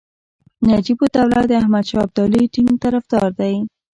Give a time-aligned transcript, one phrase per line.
[0.69, 3.55] نجیب الدوله د احمدشاه ابدالي ټینګ طرفدار دی.